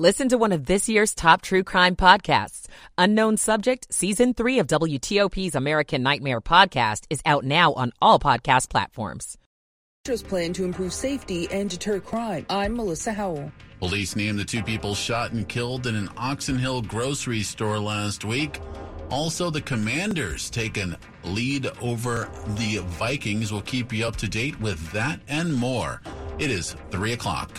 [0.00, 2.68] Listen to one of this year's top true crime podcasts.
[2.96, 8.70] Unknown Subject, Season 3 of WTOP's American Nightmare podcast is out now on all podcast
[8.70, 9.36] platforms.
[10.06, 12.46] Metro's plan to improve safety and deter crime.
[12.48, 13.52] I'm Melissa Howell.
[13.80, 18.24] Police named the two people shot and killed in an Oxon Hill grocery store last
[18.24, 18.58] week.
[19.10, 23.52] Also, the Commanders take a lead over the Vikings.
[23.52, 26.00] We'll keep you up to date with that and more.
[26.38, 27.50] It is 3 o'clock.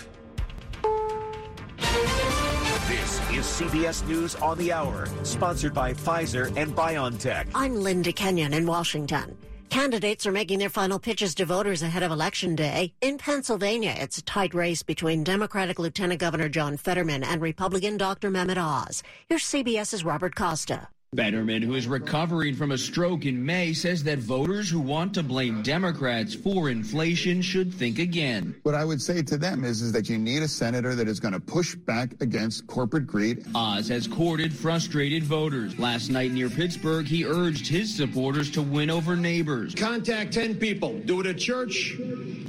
[3.41, 7.47] Is CBS News on the Hour, sponsored by Pfizer and BioNTech.
[7.55, 9.35] I'm Linda Kenyon in Washington.
[9.69, 12.93] Candidates are making their final pitches to voters ahead of Election Day.
[13.01, 18.29] In Pennsylvania, it's a tight race between Democratic Lieutenant Governor John Fetterman and Republican Dr.
[18.29, 19.01] Mehmet Oz.
[19.27, 20.89] Here's CBS's Robert Costa.
[21.13, 25.21] Fetterman, who is recovering from a stroke in May, says that voters who want to
[25.21, 28.55] blame Democrats for inflation should think again.
[28.63, 31.19] What I would say to them is, is that you need a senator that is
[31.19, 33.45] going to push back against corporate greed.
[33.53, 35.77] Oz has courted frustrated voters.
[35.77, 39.75] Last night near Pittsburgh, he urged his supporters to win over neighbors.
[39.75, 40.97] Contact 10 people.
[40.99, 41.97] Do it at church.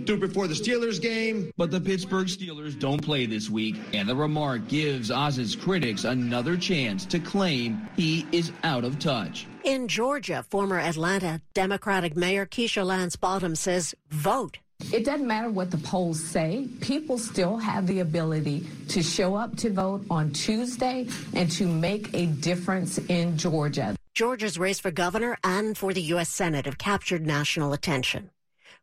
[0.05, 1.53] Do it before the Steelers game.
[1.57, 6.57] But the Pittsburgh Steelers don't play this week, and the remark gives Oz's critics another
[6.57, 9.47] chance to claim he is out of touch.
[9.65, 14.59] In Georgia, former Atlanta Democratic Mayor Keisha Lance Bottoms says vote.
[14.93, 16.69] It doesn't matter what the polls say.
[16.81, 22.13] People still have the ability to show up to vote on Tuesday and to make
[22.15, 23.95] a difference in Georgia.
[24.15, 26.29] Georgia's race for governor and for the U.S.
[26.29, 28.31] Senate have captured national attention.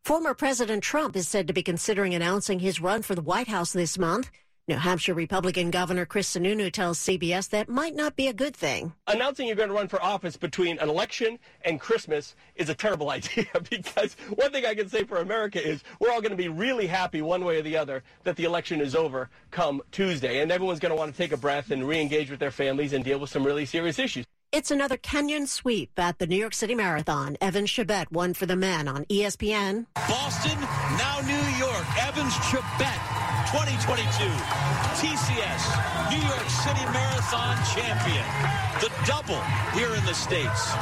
[0.04, 3.72] Former President Trump is said to be considering announcing his run for the White House
[3.72, 4.30] this month.
[4.66, 8.92] New Hampshire Republican Governor Chris Sununu tells CBS that might not be a good thing.
[9.06, 13.10] Announcing you're going to run for office between an election and Christmas is a terrible
[13.10, 16.48] idea because one thing I can say for America is we're all going to be
[16.48, 20.40] really happy one way or the other that the election is over come Tuesday.
[20.40, 23.04] And everyone's going to want to take a breath and re-engage with their families and
[23.04, 24.24] deal with some really serious issues.
[24.52, 27.36] It's another Kenyan sweep at the New York City Marathon.
[27.40, 29.86] Evan Chebet won for the men on ESPN.
[29.94, 30.58] Boston,
[30.98, 31.86] now New York.
[32.02, 32.98] Evans Chebet
[33.54, 34.10] 2022
[34.98, 38.26] TCS New York City Marathon champion.
[38.80, 39.40] The double
[39.78, 40.72] here in the States.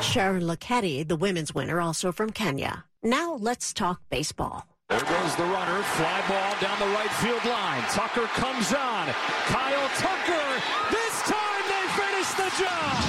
[0.00, 2.86] Sharon Lokedi, the women's winner, also from Kenya.
[3.02, 4.64] Now let's talk baseball.
[4.88, 5.82] There goes the runner.
[5.82, 7.82] Fly ball down the right field line.
[7.90, 9.06] Tucker comes on.
[9.46, 10.62] Kyle Tucker.
[10.90, 11.09] This time they finish
[12.56, 13.04] the job.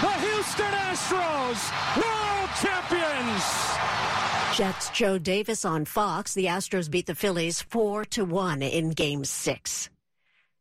[0.00, 3.44] The Houston Astros, world champions.
[4.56, 6.34] Jets Joe Davis on Fox.
[6.34, 9.90] The Astros beat the Phillies 4 to 1 in game 6.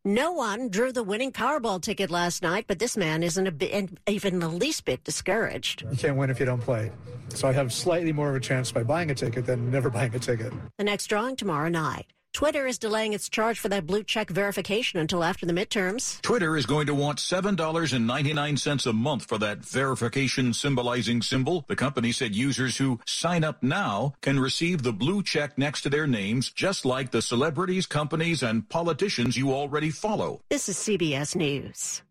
[0.06, 3.90] No one drew the winning Powerball ticket last night, but this man isn't a bit,
[4.08, 5.84] even the least bit discouraged.
[5.92, 6.92] You can't win if you don't play.
[7.30, 10.16] So I have slightly more of a chance by buying a ticket than never buying
[10.16, 10.54] a ticket.
[10.78, 12.06] The next drawing tomorrow night.
[12.38, 16.22] Twitter is delaying its charge for that blue check verification until after the midterms.
[16.22, 21.66] Twitter is going to want $7.99 a month for that verification symbolizing symbol.
[21.68, 25.90] The company said users who sign up now can receive the blue check next to
[25.90, 30.40] their names, just like the celebrities, companies, and politicians you already follow.
[30.48, 32.04] This is CBS News.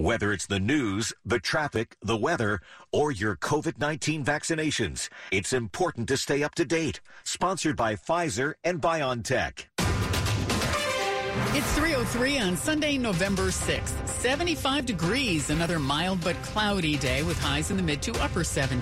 [0.00, 6.16] Whether it's the news, the traffic, the weather, or your COVID-19 vaccinations, it's important to
[6.16, 7.02] stay up to date.
[7.22, 9.66] Sponsored by Pfizer and BioNTech.
[11.52, 14.08] It's 303 on Sunday, November 6th.
[14.08, 18.80] 75 degrees, another mild but cloudy day with highs in the mid to upper 70s.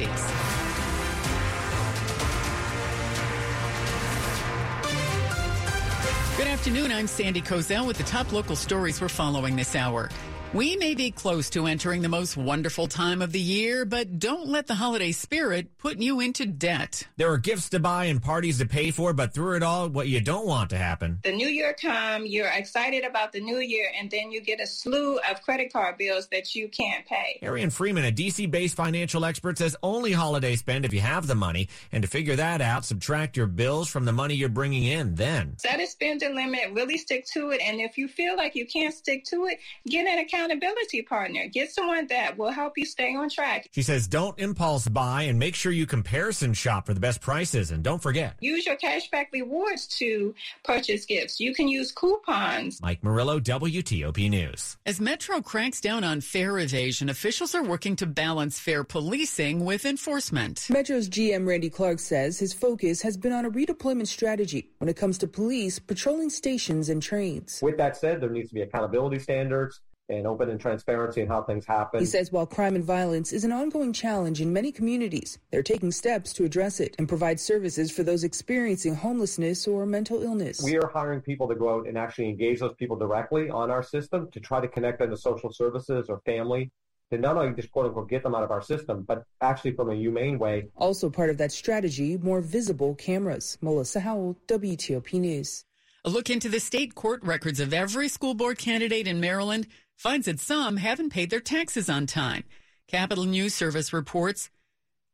[6.36, 6.92] Good afternoon.
[6.92, 10.10] I'm Sandy Kozel with the top local stories we're following this hour.
[10.54, 14.48] We may be close to entering the most wonderful time of the year, but don't
[14.48, 17.06] let the holiday spirit put you into debt.
[17.18, 20.08] There are gifts to buy and parties to pay for, but through it all, what
[20.08, 21.18] you don't want to happen.
[21.22, 24.66] The new year come, you're excited about the new year, and then you get a
[24.66, 27.38] slew of credit card bills that you can't pay.
[27.42, 31.68] Arian Freeman, a DC-based financial expert, says only holiday spend if you have the money,
[31.92, 35.14] and to figure that out, subtract your bills from the money you're bringing in.
[35.14, 38.66] Then set a spending limit, really stick to it, and if you feel like you
[38.66, 41.46] can't stick to it, get an account accountability partner.
[41.48, 43.68] Get someone that will help you stay on track.
[43.72, 47.70] She says don't impulse buy and make sure you comparison shop for the best prices.
[47.70, 51.40] And don't forget, use your cashback rewards to purchase gifts.
[51.40, 52.80] You can use coupons.
[52.80, 54.76] Mike Murillo, WTOP News.
[54.86, 59.84] As Metro cracks down on fare evasion, officials are working to balance fare policing with
[59.84, 60.66] enforcement.
[60.70, 64.96] Metro's GM Randy Clark says his focus has been on a redeployment strategy when it
[64.96, 67.60] comes to police patrolling stations and trains.
[67.62, 71.42] With that said, there needs to be accountability standards and open and transparency in how
[71.42, 72.00] things happen.
[72.00, 75.92] He says while crime and violence is an ongoing challenge in many communities, they're taking
[75.92, 80.62] steps to address it and provide services for those experiencing homelessness or mental illness.
[80.62, 83.82] We are hiring people to go out and actually engage those people directly on our
[83.82, 86.70] system to try to connect them to social services or family
[87.10, 89.90] to not only just quote unquote get them out of our system, but actually from
[89.90, 90.68] a humane way.
[90.76, 93.56] Also part of that strategy, more visible cameras.
[93.62, 95.64] Melissa Howell, WTOP News.
[96.04, 99.66] A look into the state court records of every school board candidate in Maryland
[99.98, 102.44] finds that some haven't paid their taxes on time.
[102.86, 104.48] Capital News Service reports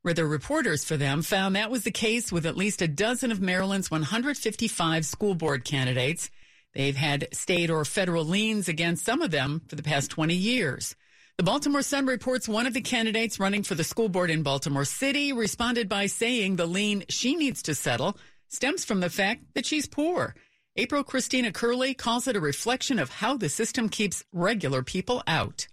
[0.02, 3.32] where the reporters for them found that was the case with at least a dozen
[3.32, 6.28] of Maryland's 155 school board candidates.
[6.75, 10.94] They've had state or federal liens against some of them for the past 20 years.
[11.38, 14.84] The Baltimore Sun reports one of the candidates running for the school board in Baltimore
[14.84, 19.64] City responded by saying the lien she needs to settle stems from the fact that
[19.64, 20.34] she's poor.
[20.76, 25.69] April Christina Curley calls it a reflection of how the system keeps regular people out.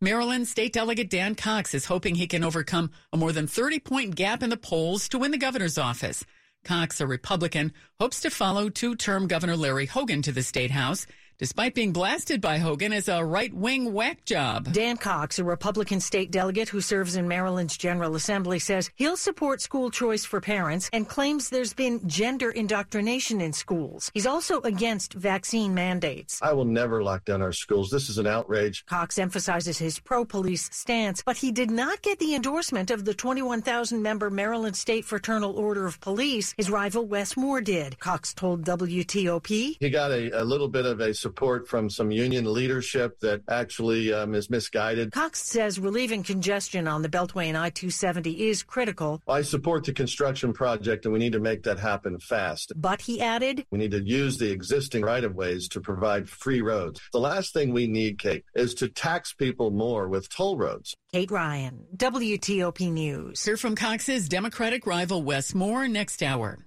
[0.00, 4.14] Maryland State Delegate Dan Cox is hoping he can overcome a more than 30 point
[4.14, 6.24] gap in the polls to win the governor's office.
[6.64, 7.70] Cox, a Republican,
[8.00, 11.06] hopes to follow two term Governor Larry Hogan to the State House
[11.38, 14.72] despite being blasted by Hogan as a right wing whack job.
[14.72, 19.60] Dan Cox, a Republican state delegate who serves in Maryland's General Assembly, says he'll support
[19.60, 24.10] school choice for parents and claims there's been gender indoctrination in schools.
[24.14, 26.40] He's also against vaccine mandates.
[26.42, 27.90] I will never lock down our schools.
[27.90, 28.84] This is an outrage.
[28.86, 33.14] Cox emphasizes his pro police stance, but he did not get the endorsement of the
[33.14, 36.54] 21,000 member Maryland State Fraternal Order of Police.
[36.56, 37.98] His rival Wes Moore did.
[37.98, 39.76] Cox told WTOP.
[39.80, 44.12] He got a, a little bit of a support from some union leadership that actually
[44.12, 45.10] um, is misguided.
[45.10, 49.20] Cox says relieving congestion on the Beltway and I 270 is critical.
[49.26, 52.72] I support the construction project and we need to make that happen fast.
[52.76, 56.62] But he added, We need to use the existing right of ways to provide free
[56.62, 57.00] roads.
[57.12, 60.94] The last thing we need, Kate, is to tax people more with toll roads.
[61.12, 63.44] Kate Ryan, WTOP News.
[63.44, 66.58] Hear from Cox's Democratic rival Wes Moore next hour.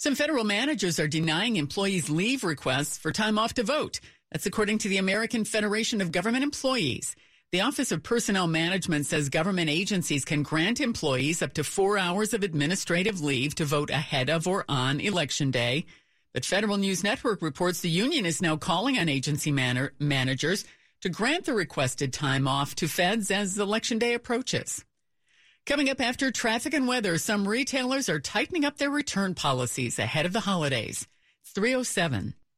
[0.00, 4.00] Some federal managers are denying employees leave requests for time off to vote.
[4.32, 7.14] That's according to the American Federation of Government Employees.
[7.52, 12.32] The Office of Personnel Management says government agencies can grant employees up to four hours
[12.32, 15.84] of administrative leave to vote ahead of or on Election Day.
[16.32, 20.64] But Federal News Network reports the union is now calling on agency man- managers
[21.02, 24.82] to grant the requested time off to feds as Election Day approaches.
[25.70, 30.26] Coming up after traffic and weather, some retailers are tightening up their return policies ahead
[30.26, 31.06] of the holidays.
[31.42, 32.34] It's 307.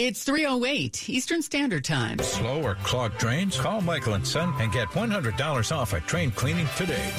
[0.00, 2.20] It's 308 Eastern Standard Time.
[2.20, 3.58] Slow or clogged drains?
[3.58, 7.10] Call Michael and Son and get $100 off a drain cleaning today.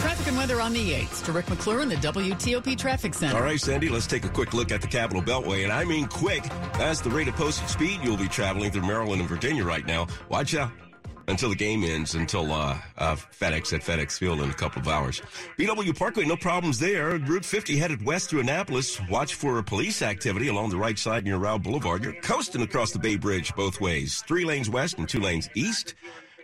[0.00, 1.24] Traffic and weather on the 8th.
[1.26, 3.36] To Rick McClure in the WTOP Traffic Center.
[3.36, 5.62] All right, Sandy, let's take a quick look at the Capitol Beltway.
[5.62, 6.42] And I mean quick.
[6.76, 10.08] That's the rate of posted speed you'll be traveling through Maryland and Virginia right now.
[10.30, 10.72] Watch out
[11.32, 14.86] until the game ends, until uh, uh, FedEx at FedEx Field in a couple of
[14.86, 15.20] hours.
[15.58, 17.18] BW Parkway, no problems there.
[17.18, 19.00] Route 50 headed west through Annapolis.
[19.08, 22.04] Watch for police activity along the right side near Rowe Boulevard.
[22.04, 24.22] You're coasting across the Bay Bridge both ways.
[24.28, 25.94] Three lanes west and two lanes east.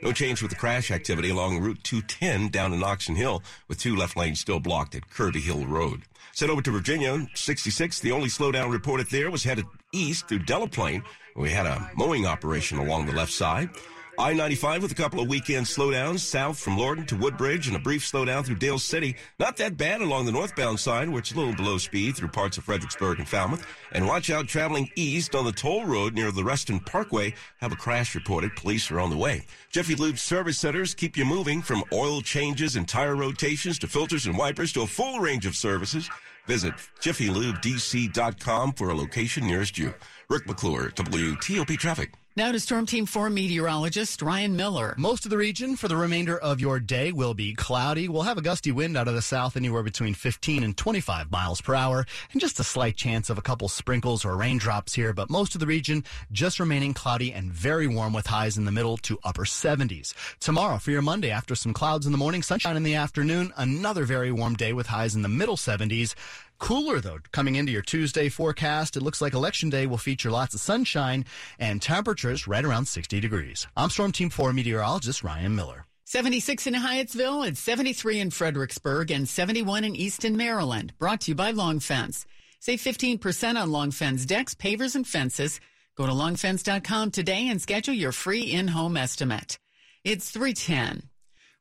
[0.03, 3.95] No change with the crash activity along Route 210 down in Oxon Hill, with two
[3.95, 6.03] left lanes still blocked at Kirby Hill Road.
[6.33, 8.01] Sent over to Virginia, 66.
[8.01, 11.03] The only slowdown reported there was headed east through Delaplane.
[11.37, 13.71] We had a mowing operation along the left side.
[14.19, 18.03] I-95 with a couple of weekend slowdowns south from Lorton to Woodbridge and a brief
[18.03, 19.15] slowdown through Dale City.
[19.39, 22.59] Not that bad along the northbound side where it's a little below speed through parts
[22.59, 23.65] of Fredericksburg and Falmouth.
[23.93, 27.33] And watch out traveling east on the toll road near the Reston Parkway.
[27.61, 28.57] Have a crash reported.
[28.57, 29.47] Police are on the way.
[29.71, 34.27] Jiffy Lube service centers keep you moving from oil changes and tire rotations to filters
[34.27, 36.11] and wipers to a full range of services.
[36.49, 39.95] Visit JiffyLubeDC.com for a location nearest you.
[40.29, 42.15] Rick McClure, WTOP Traffic.
[42.39, 44.95] Now to Storm Team 4 meteorologist Ryan Miller.
[44.97, 48.09] Most of the region for the remainder of your day will be cloudy.
[48.09, 51.61] We'll have a gusty wind out of the south anywhere between 15 and 25 miles
[51.61, 55.29] per hour and just a slight chance of a couple sprinkles or raindrops here, but
[55.29, 58.99] most of the region just remaining cloudy and very warm with highs in the middle
[58.99, 60.15] to upper 70s.
[60.39, 64.05] Tomorrow for your Monday after some clouds in the morning, sunshine in the afternoon, another
[64.05, 66.15] very warm day with highs in the middle 70s.
[66.59, 70.55] Cooler though, coming into your Tuesday forecast, it looks like election day will feature lots
[70.55, 71.25] of sunshine
[71.59, 73.67] and temperatures right around 60 degrees.
[73.77, 75.87] I'm Storm Team 4 meteorologist Ryan Miller.
[76.05, 80.95] 76 in Hyattsville and 73 in Fredericksburg and 71 in Easton, Maryland.
[80.99, 82.25] Brought to you by Long Fence.
[82.61, 85.61] Save 15% on Long Fence decks, pavers, and fences.
[85.97, 89.59] Go to longfence.com today and schedule your free in-home estimate.
[90.05, 91.03] It's 310.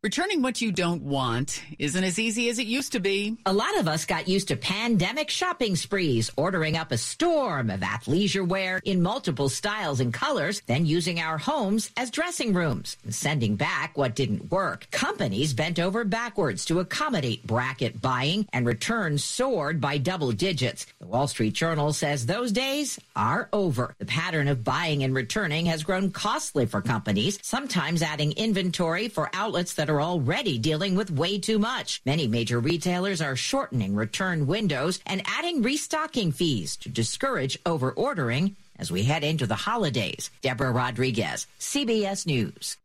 [0.03, 3.35] Returning what you don't want isn't as easy as it used to be.
[3.47, 7.79] A lot of us got used to pandemic shopping sprees, ordering up a storm of
[7.79, 13.15] athleisure wear in multiple styles and colors, then using our homes as dressing rooms, and
[13.15, 14.85] sending back what didn't work.
[14.91, 20.85] Companies bent over backwards to accommodate bracket buying, and returns soared by double digits.
[20.99, 23.95] The Wall Street Journal says those days are over.
[23.97, 29.31] The pattern of buying and returning has grown costly for companies, sometimes adding inventory for
[29.33, 32.01] outlets that are already dealing with way too much.
[32.05, 38.91] Many major retailers are shortening return windows and adding restocking fees to discourage overordering as
[38.91, 40.29] we head into the holidays.
[40.41, 42.77] Deborah Rodriguez, CBS News.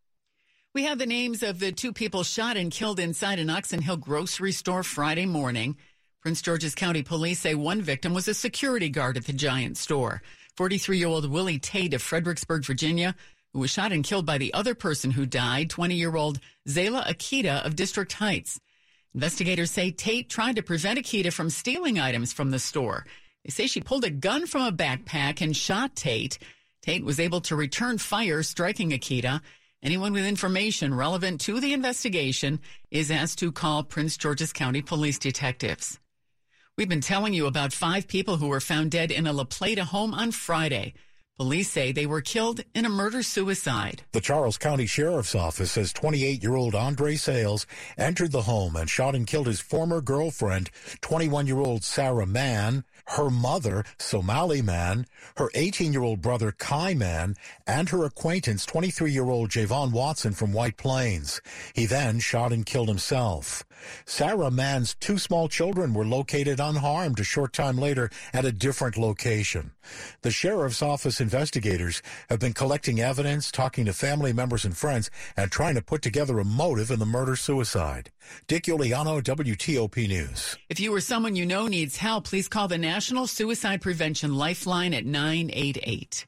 [0.74, 3.98] We have the names of the two people shot and killed inside an Oxon Hill
[3.98, 5.76] grocery store Friday morning.
[6.22, 10.22] Prince George's County Police say one victim was a security guard at the Giant store.
[10.56, 13.14] 43 year old Willie Tate of Fredericksburg, Virginia,
[13.52, 17.06] who was shot and killed by the other person who died, 20 year old Zayla
[17.06, 18.60] Akita of District Heights.
[19.14, 23.06] Investigators say Tate tried to prevent Akita from stealing items from the store.
[23.44, 26.38] They say she pulled a gun from a backpack and shot Tate.
[26.82, 29.40] Tate was able to return fire, striking Akita.
[29.82, 35.18] Anyone with information relevant to the investigation is asked to call Prince George's County police
[35.18, 35.98] detectives.
[36.78, 39.84] We've been telling you about five people who were found dead in a La Plata
[39.84, 40.94] home on Friday.
[41.38, 44.02] Police say they were killed in a murder suicide.
[44.12, 48.88] The Charles County Sheriff's Office says 28 year old Andre Sales entered the home and
[48.88, 50.70] shot and killed his former girlfriend,
[51.00, 55.06] 21 year old Sarah Mann, her mother, Somali Mann,
[55.36, 60.32] her 18 year old brother, Kai Mann, and her acquaintance, 23 year old Javon Watson
[60.32, 61.40] from White Plains.
[61.74, 63.64] He then shot and killed himself.
[64.04, 68.96] Sarah Mann's two small children were located unharmed a short time later at a different
[68.96, 69.72] location.
[70.22, 75.50] The sheriff's office investigators have been collecting evidence, talking to family members and friends, and
[75.50, 78.12] trying to put together a motive in the murder-suicide.
[78.46, 80.56] Dick Uliano, WTOP News.
[80.68, 82.91] If you or someone you know needs help, please call the National
[83.26, 86.26] Suicide Prevention Lifeline at 988.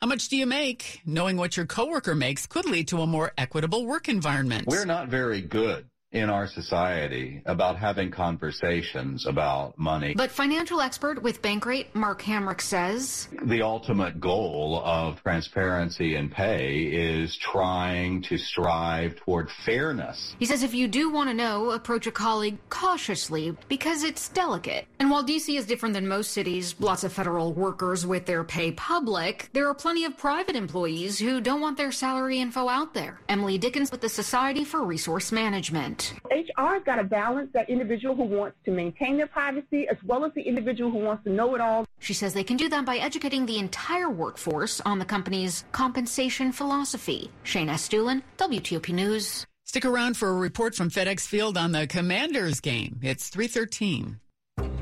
[0.00, 1.00] How much do you make?
[1.04, 4.66] Knowing what your coworker makes could lead to a more equitable work environment.
[4.66, 10.12] We're not very good in our society about having conversations about money.
[10.16, 16.82] But financial expert with Bankrate, Mark Hamrick says the ultimate goal of transparency and pay
[16.82, 20.34] is trying to strive toward fairness.
[20.40, 24.86] He says if you do want to know, approach a colleague cautiously because it's delicate.
[24.98, 28.72] And while DC is different than most cities, lots of federal workers with their pay
[28.72, 33.20] public, there are plenty of private employees who don't want their salary info out there.
[33.28, 35.99] Emily Dickens with the Society for Resource Management.
[36.30, 40.32] HR's got to balance that individual who wants to maintain their privacy as well as
[40.34, 41.84] the individual who wants to know it all.
[41.98, 46.52] She says they can do that by educating the entire workforce on the company's compensation
[46.52, 47.30] philosophy.
[47.42, 49.46] Shane Estulin, WTOP News.
[49.64, 52.98] Stick around for a report from FedEx Field on the Commanders game.
[53.02, 54.18] It's 313.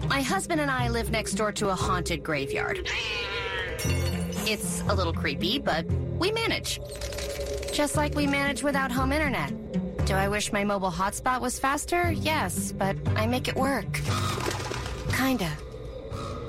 [0.09, 2.89] My husband and I live next door to a haunted graveyard.
[4.47, 5.85] It's a little creepy, but
[6.19, 6.81] we manage.
[7.71, 9.53] Just like we manage without home internet.
[10.09, 12.11] Do I wish my mobile hotspot was faster?
[12.13, 14.01] Yes, but I make it work.
[15.13, 15.53] Kinda.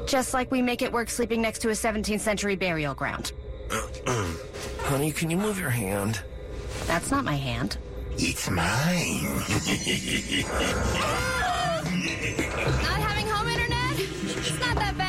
[0.05, 3.33] Just like we make it work sleeping next to a 17th century burial ground.
[4.83, 6.21] Honey, can you move your hand?
[6.87, 7.77] That's not my hand.
[8.13, 8.55] It's mine.
[12.85, 13.99] not having home internet?
[14.37, 15.08] It's not that bad.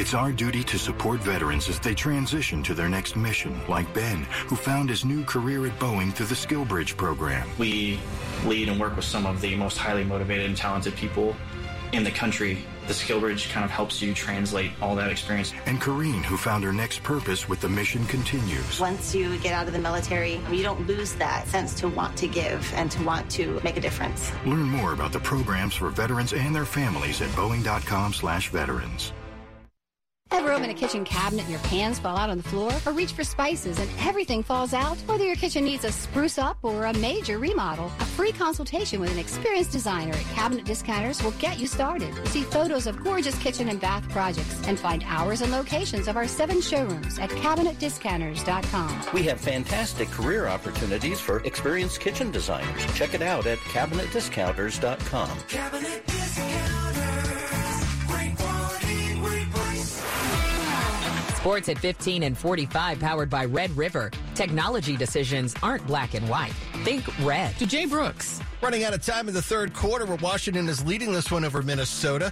[0.00, 4.22] It's our duty to support veterans as they transition to their next mission, like Ben,
[4.46, 7.46] who found his new career at Boeing through the SkillBridge program.
[7.58, 8.00] We
[8.46, 11.36] lead and work with some of the most highly motivated and talented people
[11.92, 12.64] in the country.
[12.86, 15.52] The SkillBridge kind of helps you translate all that experience.
[15.66, 18.80] And Kareen, who found her next purpose with the mission continues.
[18.80, 22.26] Once you get out of the military, you don't lose that sense to want to
[22.26, 24.32] give and to want to make a difference.
[24.46, 29.12] Learn more about the programs for veterans and their families at boeing.com slash veterans.
[30.60, 32.70] Ever open a kitchen cabinet and your pans fall out on the floor?
[32.84, 34.98] Or reach for spices and everything falls out?
[35.06, 39.10] Whether your kitchen needs a spruce up or a major remodel, a free consultation with
[39.10, 42.14] an experienced designer at Cabinet Discounters will get you started.
[42.28, 46.28] See photos of gorgeous kitchen and bath projects and find hours and locations of our
[46.28, 49.14] seven showrooms at CabinetDiscounters.com.
[49.14, 52.84] We have fantastic career opportunities for experienced kitchen designers.
[52.94, 55.38] Check it out at CabinetDiscounters.com.
[55.48, 56.69] Cabinet Discounters.
[61.40, 64.10] Sports at 15 and 45 powered by Red River.
[64.34, 66.52] Technology decisions aren't black and white.
[66.84, 67.56] Think red.
[67.56, 68.42] To Jay Brooks.
[68.60, 71.62] Running out of time in the third quarter where Washington is leading this one over
[71.62, 72.30] Minnesota.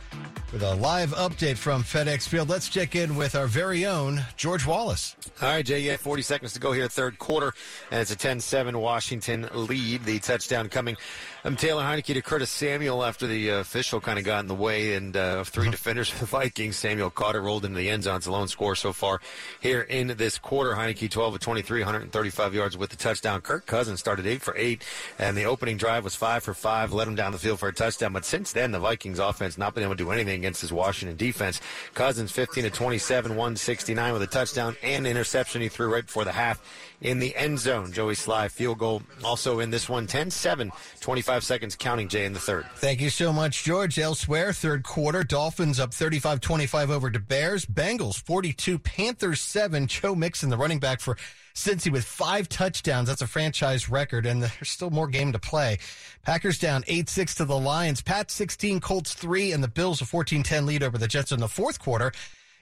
[0.51, 4.65] With a live update from FedEx Field, let's check in with our very own George
[4.65, 5.15] Wallace.
[5.43, 7.53] All right, Jay, yeah, 40 seconds to go here, third quarter,
[7.91, 10.05] and it's a 10-7 Washington lead.
[10.05, 10.97] The touchdown coming
[11.43, 14.55] from Taylor Heinicke to Curtis Samuel after the uh, official kind of got in the
[14.55, 16.77] way and uh, three defenders for the Vikings.
[16.77, 18.17] Samuel caught it, rolled into the end zone.
[18.17, 19.21] It's a lone score so far
[19.61, 20.73] here in this quarter.
[20.73, 23.43] Heinicke 12 of 23, 135 yards with the touchdown.
[23.43, 24.83] Kirk Cousins started 8 for 8,
[25.19, 27.73] and the opening drive was 5 for 5, led him down the field for a
[27.73, 28.15] touchdown.
[28.15, 31.17] But since then, the Vikings offense not been able to do anything against this Washington
[31.17, 31.61] defense.
[31.95, 36.33] Cousins 15 to 27, 169 with a touchdown and interception he threw right before the
[36.33, 36.61] half
[37.01, 37.93] in the end zone.
[37.93, 42.41] Joey Slye field goal also in this one 10-7, 25 seconds counting Jay in the
[42.41, 42.67] third.
[42.77, 43.99] Thank you so much, George.
[43.99, 47.67] Elsewhere, third quarter, Dolphins up 35-25 over to Bears.
[47.67, 49.87] Bengals 42, Panthers 7.
[49.87, 51.17] Joe Mixon, the running back for
[51.59, 53.09] Cincy with five touchdowns.
[53.09, 55.79] That's a franchise record, and there's still more game to play.
[56.25, 58.01] Packers down 8-6 to the Lions.
[58.01, 61.49] Pat 16, Colts 3, and the Bills a 14-10 lead over the Jets in the
[61.49, 62.13] fourth quarter.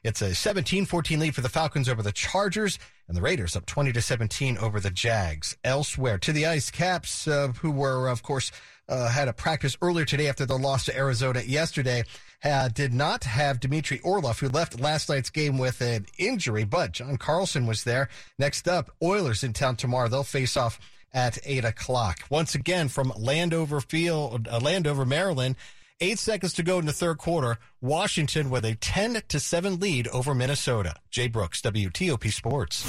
[0.04, 3.92] It's a 17-14 lead for the Falcons over the Chargers, and the Raiders up 20
[3.92, 5.56] to 17 over the Jags.
[5.64, 8.52] Elsewhere, to the Ice Caps, uh, who were, of course,
[8.88, 12.05] uh, had a practice earlier today after the loss to Arizona yesterday.
[12.44, 16.92] Uh, did not have Dmitry Orlov, who left last night's game with an injury, but
[16.92, 18.09] John Carlson was there.
[18.38, 20.07] Next up, Oilers in town tomorrow.
[20.09, 20.79] They'll face off
[21.12, 22.20] at 8 o'clock.
[22.31, 25.57] Once again, from Landover Field, uh, Landover, Maryland,
[25.98, 27.56] Eight seconds to go in the third quarter.
[27.80, 30.94] Washington with a 10 to 7 lead over Minnesota.
[31.11, 32.82] Jay Brooks, WTOP Sports.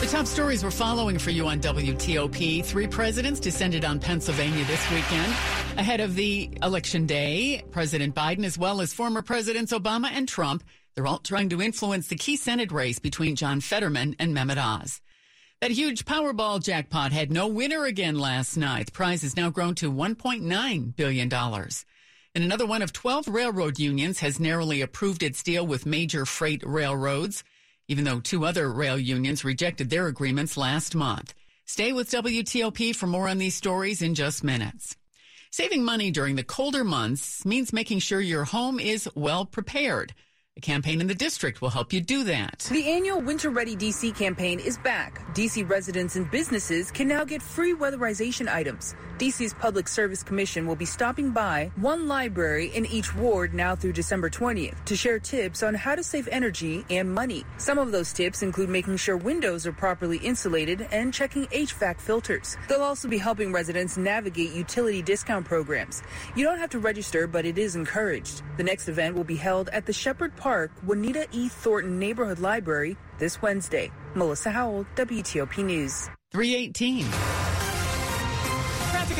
[0.00, 2.64] The top stories we're following for you on WTOP.
[2.64, 5.32] Three presidents descended on Pennsylvania this weekend
[5.78, 7.62] ahead of the election day.
[7.70, 10.64] President Biden, as well as former Presidents Obama and Trump,
[10.96, 15.00] they're all trying to influence the key Senate race between John Fetterman and Mehmet Oz.
[15.62, 18.86] That huge Powerball jackpot had no winner again last night.
[18.86, 21.32] The prize has now grown to $1.9 billion.
[21.32, 26.64] And another one of 12 railroad unions has narrowly approved its deal with major freight
[26.66, 27.44] railroads,
[27.86, 31.32] even though two other rail unions rejected their agreements last month.
[31.64, 34.96] Stay with WTOP for more on these stories in just minutes.
[35.52, 40.12] Saving money during the colder months means making sure your home is well prepared.
[40.54, 42.68] A campaign in the district will help you do that.
[42.70, 45.22] The annual Winter Ready DC campaign is back.
[45.34, 48.94] DC residents and businesses can now get free weatherization items.
[49.16, 53.92] DC's Public Service Commission will be stopping by one library in each ward now through
[53.92, 57.44] December 20th to share tips on how to save energy and money.
[57.56, 62.58] Some of those tips include making sure windows are properly insulated and checking HVAC filters.
[62.68, 66.02] They'll also be helping residents navigate utility discount programs.
[66.34, 68.42] You don't have to register, but it is encouraged.
[68.58, 71.48] The next event will be held at the Shepherd Park Juanita E.
[71.48, 73.92] Thornton Neighborhood Library this Wednesday.
[74.16, 76.10] Melissa Howell, WTOP News.
[76.32, 77.41] 318.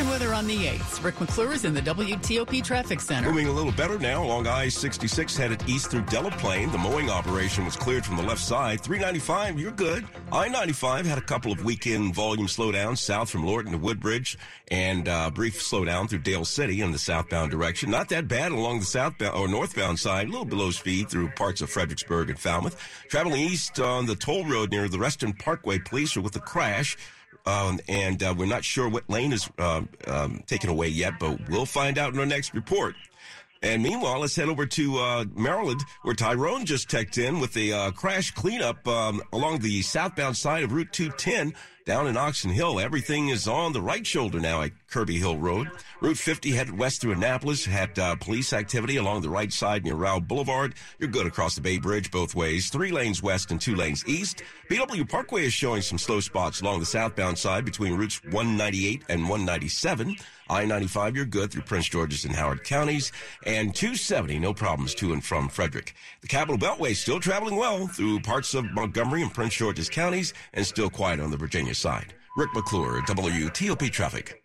[0.03, 1.01] And weather on the 8th.
[1.01, 3.29] Rick McClure is in the WTOP Traffic Center.
[3.29, 6.73] Moving a little better now along I-66 headed east through Delaplane.
[6.73, 8.81] The mowing operation was cleared from the left side.
[8.81, 10.05] 395, you're good.
[10.33, 14.37] I-95 had a couple of weekend volume slowdowns south from Lorton to Woodbridge
[14.67, 17.89] and uh, brief slowdown through Dale City in the southbound direction.
[17.89, 21.61] Not that bad along the southbound or northbound side, a little below speed through parts
[21.61, 22.75] of Fredericksburg and Falmouth.
[23.07, 26.97] Traveling east on the toll road near the Reston Parkway, police are with a crash.
[27.45, 31.49] Um, and uh, we're not sure what lane is uh, um, taken away yet, but
[31.49, 32.95] we'll find out in our next report.
[33.61, 37.71] And meanwhile, let's head over to uh, Maryland, where Tyrone just checked in with a
[37.71, 41.53] uh, crash cleanup um, along the southbound side of Route 210
[41.85, 45.69] Down in Oxon Hill, everything is on the right shoulder now at Kirby Hill Road.
[45.99, 49.95] Route 50 headed west through Annapolis had uh, police activity along the right side near
[49.95, 50.75] Rowe Boulevard.
[50.97, 52.69] You're good across the Bay Bridge both ways.
[52.69, 54.43] Three lanes west and two lanes east.
[54.69, 59.23] BW Parkway is showing some slow spots along the southbound side between routes 198 and
[59.27, 60.15] 197.
[60.49, 63.11] I-95, you're good through Prince George's and Howard counties.
[63.45, 65.95] And 270, no problems to and from Frederick.
[66.21, 70.33] The Capital Beltway is still traveling well through parts of Montgomery and Prince George's counties
[70.53, 72.13] and still quiet on the Virginia side.
[72.35, 74.42] Rick McClure, WTOP Traffic.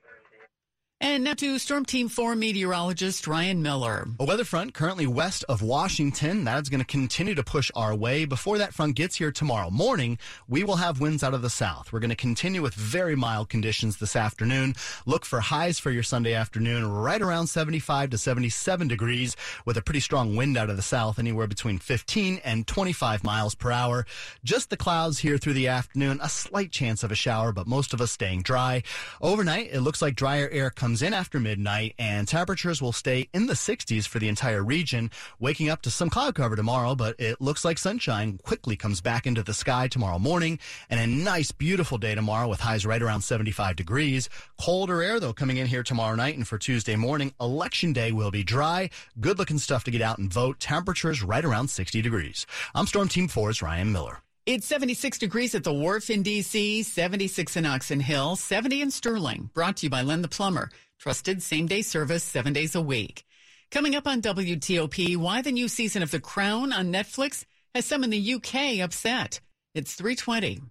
[1.01, 4.09] And now to Storm Team 4 meteorologist Ryan Miller.
[4.19, 6.43] A weather front currently west of Washington.
[6.43, 8.25] That's going to continue to push our way.
[8.25, 11.93] Before that front gets here tomorrow morning, we will have winds out of the south.
[11.93, 14.75] We're going to continue with very mild conditions this afternoon.
[15.07, 19.83] Look for highs for your Sunday afternoon right around 75 to 77 degrees with a
[19.83, 24.05] pretty strong wind out of the south, anywhere between 15 and 25 miles per hour.
[24.43, 26.19] Just the clouds here through the afternoon.
[26.21, 28.83] A slight chance of a shower, but most of us staying dry.
[29.21, 33.47] Overnight, it looks like drier air comes in after midnight and temperatures will stay in
[33.47, 37.41] the 60s for the entire region, waking up to some cloud cover tomorrow, but it
[37.43, 41.99] looks like sunshine quickly comes back into the sky tomorrow morning and a nice, beautiful
[41.99, 44.31] day tomorrow with highs right around 75 degrees.
[44.59, 47.35] Colder air, though, coming in here tomorrow night and for Tuesday morning.
[47.39, 48.89] Election day will be dry.
[49.21, 50.59] Good looking stuff to get out and vote.
[50.59, 52.47] Temperatures right around 60 degrees.
[52.75, 54.23] I'm Storm Team 4's Ryan Miller.
[54.49, 59.51] It's 76 degrees at the Wharf in D.C., 76 in Oxon Hill, 70 in Sterling.
[59.53, 60.71] Brought to you by Len the Plumber.
[60.99, 63.25] Trusted same day service seven days a week.
[63.71, 68.03] Coming up on WTOP, why the new season of The Crown on Netflix has some
[68.03, 69.43] in the UK upset.
[69.75, 70.63] It's 320.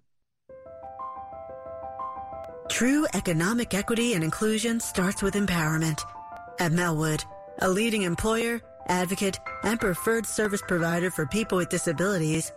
[2.70, 6.02] True economic equity and inclusion starts with empowerment.
[6.60, 7.24] At Melwood,
[7.60, 12.52] a leading employer, advocate, and preferred service provider for people with disabilities,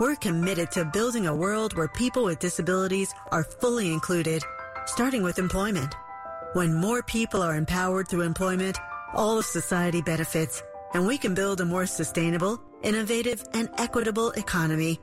[0.00, 4.42] we're committed to building a world where people with disabilities are fully included,
[4.86, 5.94] starting with employment.
[6.54, 8.78] When more people are empowered through employment,
[9.12, 10.62] all of society benefits,
[10.94, 15.00] and we can build a more sustainable, innovative, and equitable economy.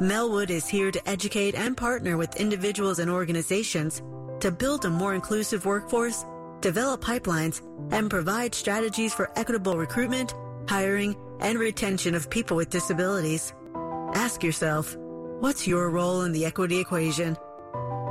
[0.00, 4.02] Melwood is here to educate and partner with individuals and organizations
[4.40, 6.26] to build a more inclusive workforce,
[6.60, 10.34] develop pipelines, and provide strategies for equitable recruitment,
[10.68, 13.52] hiring, and retention of people with disabilities.
[14.24, 14.96] Ask yourself,
[15.40, 17.36] what's your role in the equity equation?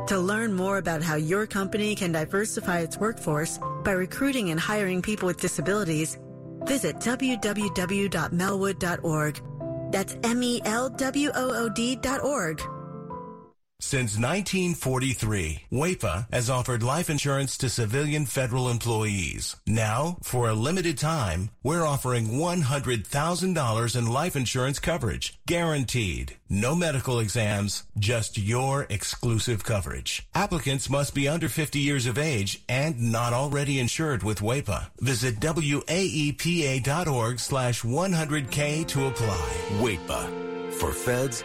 [0.10, 5.02] To learn more about how your company can diversify its workforce by recruiting and hiring
[5.02, 6.20] people with disabilities,
[6.66, 9.42] visit www.melwood.org.
[9.92, 12.62] That's E M-E-L-W-O-O-D dot org.
[13.86, 19.56] Since 1943, WAEPA has offered life insurance to civilian federal employees.
[19.68, 26.38] Now, for a limited time, we're offering $100,000 in life insurance coverage, guaranteed.
[26.50, 30.28] No medical exams, just your exclusive coverage.
[30.34, 34.88] Applicants must be under 50 years of age and not already insured with WAEPA.
[35.02, 39.54] Visit WAEPA.org slash 100K to apply.
[39.82, 40.74] WAEPA.
[40.74, 41.44] For feds,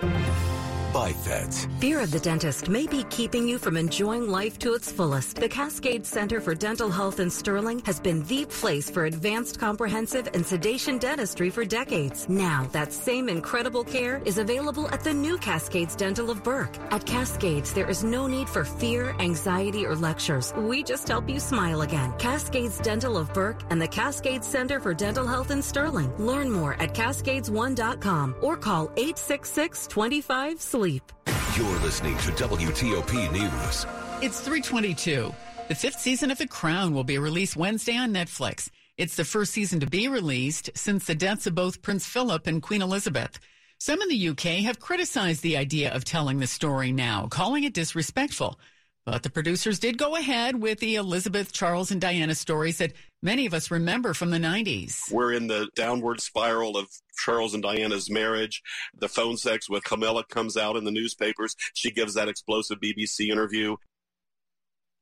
[0.92, 1.66] by feds.
[1.80, 5.36] Fear of the dentist may be keeping you from enjoying life to its fullest.
[5.36, 10.28] The Cascade Center for Dental Health in Sterling has been the place for advanced comprehensive
[10.34, 12.28] and sedation dentistry for decades.
[12.28, 16.76] Now, that same incredible care is available at the new Cascades Dental of Burke.
[16.90, 20.52] At Cascades, there is no need for fear, anxiety, or lectures.
[20.56, 22.12] We just help you smile again.
[22.18, 26.14] Cascades Dental of Burke and the Cascades Center for Dental Health in Sterling.
[26.18, 31.12] Learn more at cascades1.com or call 866 25 sleep.
[31.56, 33.84] You're listening to WTOP News.
[34.22, 35.34] It's 322.
[35.66, 38.70] The fifth season of The Crown will be released Wednesday on Netflix.
[38.96, 42.62] It's the first season to be released since the deaths of both Prince Philip and
[42.62, 43.40] Queen Elizabeth.
[43.80, 47.74] Some in the UK have criticized the idea of telling the story now, calling it
[47.74, 48.56] disrespectful.
[49.04, 53.46] But the producers did go ahead with the Elizabeth, Charles, and Diana stories that many
[53.46, 55.10] of us remember from the 90s.
[55.10, 56.88] We're in the downward spiral of
[57.24, 58.62] Charles and Diana's marriage.
[58.98, 61.54] The phone sex with Camilla comes out in the newspapers.
[61.74, 63.76] She gives that explosive BBC interview.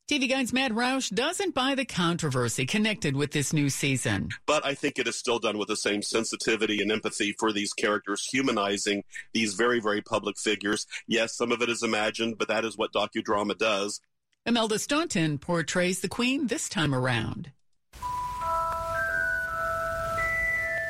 [0.09, 4.29] TV Guide's Matt Roush doesn't buy the controversy connected with this new season.
[4.47, 7.73] But I think it is still done with the same sensitivity and empathy for these
[7.73, 9.03] characters, humanizing
[9.35, 10.87] these very, very public figures.
[11.09, 14.01] Yes, some of it is imagined, but that is what docudrama does.
[14.47, 17.51] Imelda Staunton portrays the Queen this time around.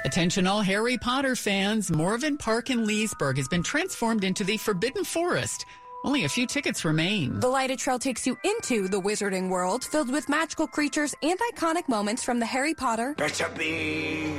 [0.07, 5.03] Attention all Harry Potter fans, Morven Park in Leesburg has been transformed into the Forbidden
[5.03, 5.67] Forest.
[6.05, 7.41] Only a few tickets remain.
[7.41, 11.89] The lighted trail takes you into the wizarding world filled with magical creatures and iconic
[11.89, 14.33] moments from the Harry Potter, Better be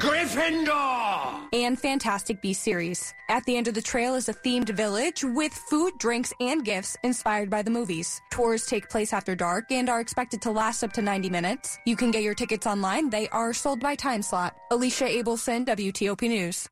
[0.00, 1.48] Gryffindor!
[1.52, 3.12] and Fantastic Beasts series.
[3.28, 6.96] At the end of the trail is a themed village with food, drinks, and gifts
[7.02, 8.18] inspired by the movies.
[8.30, 11.76] Tours take place after dark and are expected to last up to 90 minutes.
[11.84, 13.10] You can get your tickets online.
[13.10, 14.56] They are sold by time slot.
[14.70, 16.66] Alicia Abelson, WTOP News.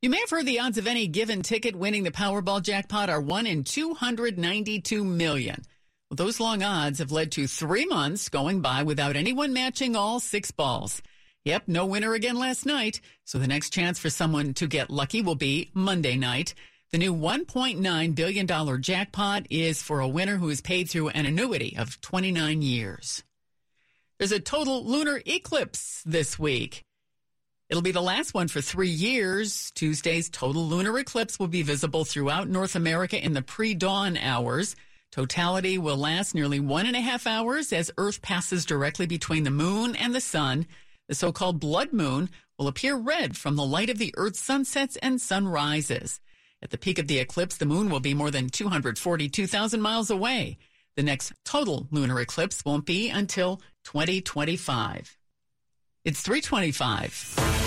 [0.00, 3.20] You may have heard the odds of any given ticket winning the Powerball jackpot are
[3.20, 5.62] 1 in 292 million.
[6.08, 10.20] Well, those long odds have led to three months going by without anyone matching all
[10.20, 11.02] six balls.
[11.44, 13.00] Yep, no winner again last night.
[13.24, 16.54] So the next chance for someone to get lucky will be Monday night.
[16.92, 21.74] The new $1.9 billion jackpot is for a winner who is paid through an annuity
[21.76, 23.24] of 29 years.
[24.18, 26.84] There's a total lunar eclipse this week.
[27.68, 29.72] It'll be the last one for three years.
[29.74, 34.76] Tuesday's total lunar eclipse will be visible throughout North America in the pre dawn hours.
[35.10, 39.50] Totality will last nearly one and a half hours as Earth passes directly between the
[39.50, 40.66] moon and the sun.
[41.12, 44.96] The so called blood moon will appear red from the light of the Earth's sunsets
[45.02, 46.20] and sunrises.
[46.62, 50.56] At the peak of the eclipse, the moon will be more than 242,000 miles away.
[50.96, 55.18] The next total lunar eclipse won't be until 2025.
[56.06, 57.61] It's 325.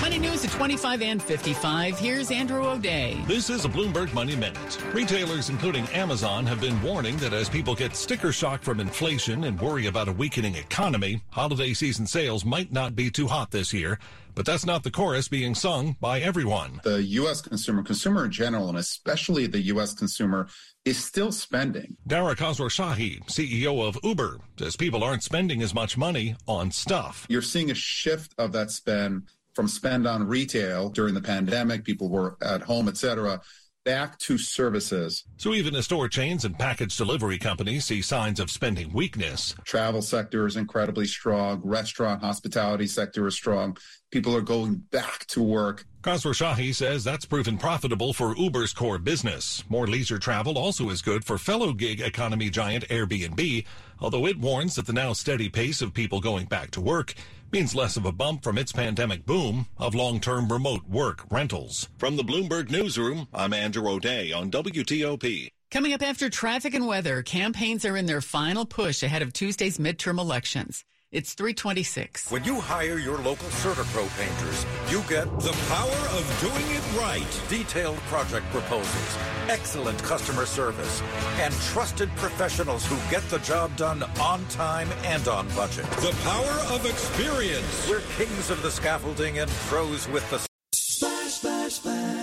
[0.00, 1.98] Money news at 25 and 55.
[1.98, 3.22] Here's Andrew O'Day.
[3.26, 4.78] This is a Bloomberg Money Minute.
[4.92, 9.60] Retailers, including Amazon, have been warning that as people get sticker shock from inflation and
[9.60, 13.98] worry about a weakening economy, holiday season sales might not be too hot this year.
[14.34, 16.80] But that's not the chorus being sung by everyone.
[16.84, 17.40] The U.S.
[17.40, 19.94] consumer, consumer in general, and especially the U.S.
[19.94, 20.46] consumer,
[20.84, 21.96] is still spending.
[22.06, 27.26] Dara Khosrowshahi, CEO of Uber, says people aren't spending as much money on stuff.
[27.28, 29.24] You're seeing a shift of that spend
[29.58, 33.40] from spend on retail during the pandemic, people were at home, etc.,
[33.84, 35.24] back to services.
[35.36, 39.56] So even as store chains and package delivery companies see signs of spending weakness.
[39.64, 41.60] Travel sector is incredibly strong.
[41.64, 43.76] Restaurant, hospitality sector is strong.
[44.12, 45.84] People are going back to work.
[46.02, 49.64] Khosrowshahi says that's proven profitable for Uber's core business.
[49.68, 53.64] More leisure travel also is good for fellow gig economy giant Airbnb,
[53.98, 57.14] although it warns that the now steady pace of people going back to work
[57.52, 61.88] means less of a bump from its pandemic boom of long-term remote work rentals.
[61.98, 65.50] From the Bloomberg Newsroom, I'm Andrew O'Day on WTOP.
[65.70, 69.76] Coming up after traffic and weather, campaigns are in their final push ahead of Tuesday's
[69.76, 70.84] midterm elections.
[71.10, 72.30] It's 326.
[72.30, 77.40] When you hire your local CertaPro painters, you get the power of doing it right.
[77.48, 79.16] Detailed project proposals,
[79.48, 81.00] excellent customer service,
[81.40, 85.86] and trusted professionals who get the job done on time and on budget.
[86.02, 87.88] The power of experience.
[87.88, 90.47] We're kings of the scaffolding and pros with the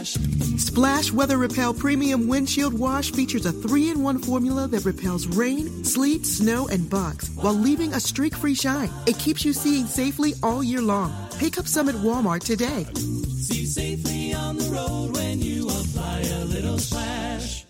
[0.05, 0.61] splash.
[0.61, 5.83] Splash Weather Repel Premium Windshield Wash features a three in one formula that repels rain,
[5.83, 8.89] sleet, snow, and bugs while leaving a streak free shine.
[9.07, 11.13] It keeps you seeing safely all year long.
[11.37, 12.85] Pick up some at Walmart today.
[12.93, 17.65] See safely on the road when you apply a little splash.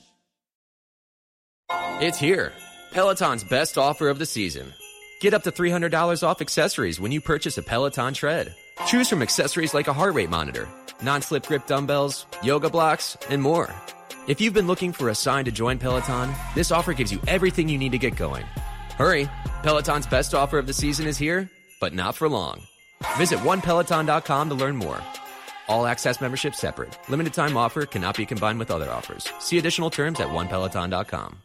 [2.02, 2.52] It's here.
[2.92, 4.74] Peloton's best offer of the season.
[5.22, 8.54] Get up to $300 off accessories when you purchase a Peloton tread.
[8.86, 10.68] Choose from accessories like a heart rate monitor,
[11.02, 13.74] non slip grip dumbbells, yoga blocks, and more.
[14.28, 17.70] If you've been looking for a sign to join Peloton, this offer gives you everything
[17.70, 18.44] you need to get going.
[18.98, 19.30] Hurry!
[19.62, 22.62] Peloton's best offer of the season is here, but not for long.
[23.18, 25.02] Visit onepeloton.com to learn more.
[25.68, 26.98] All access membership separate.
[27.10, 29.30] Limited time offer cannot be combined with other offers.
[29.40, 31.42] See additional terms at onepeloton.com.